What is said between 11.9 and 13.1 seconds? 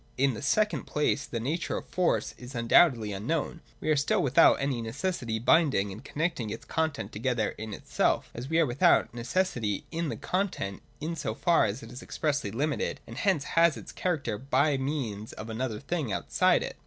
is expressly limited